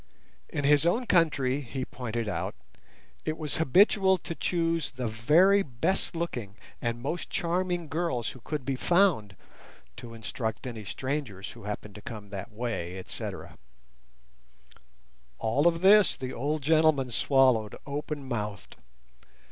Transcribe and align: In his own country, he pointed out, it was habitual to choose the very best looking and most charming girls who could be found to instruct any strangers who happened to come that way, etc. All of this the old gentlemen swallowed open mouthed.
In 0.49 0.63
his 0.63 0.83
own 0.83 1.05
country, 1.05 1.59
he 1.61 1.85
pointed 1.85 2.27
out, 2.27 2.55
it 3.23 3.37
was 3.37 3.57
habitual 3.57 4.17
to 4.17 4.33
choose 4.33 4.89
the 4.89 5.07
very 5.07 5.61
best 5.61 6.15
looking 6.15 6.55
and 6.81 7.03
most 7.03 7.29
charming 7.29 7.87
girls 7.87 8.29
who 8.29 8.39
could 8.39 8.65
be 8.65 8.75
found 8.75 9.35
to 9.97 10.15
instruct 10.15 10.65
any 10.65 10.85
strangers 10.85 11.51
who 11.51 11.65
happened 11.65 11.93
to 11.93 12.01
come 12.01 12.29
that 12.31 12.51
way, 12.51 12.97
etc. 12.97 13.59
All 15.37 15.67
of 15.67 15.81
this 15.81 16.17
the 16.17 16.33
old 16.33 16.63
gentlemen 16.63 17.11
swallowed 17.11 17.75
open 17.85 18.27
mouthed. 18.27 18.77